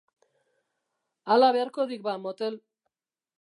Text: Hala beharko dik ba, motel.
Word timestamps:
Hala 1.35 1.51
beharko 1.57 1.87
dik 1.93 2.03
ba, 2.09 2.17
motel. 2.25 2.59